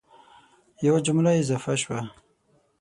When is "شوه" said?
1.81-2.01